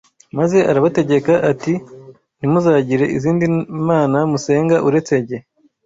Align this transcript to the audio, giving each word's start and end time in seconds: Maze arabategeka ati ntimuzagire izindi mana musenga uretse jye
Maze 0.37 0.57
arabategeka 0.71 1.33
ati 1.51 1.73
ntimuzagire 2.37 3.05
izindi 3.17 3.45
mana 3.87 4.17
musenga 4.31 4.75
uretse 4.87 5.13
jye 5.27 5.37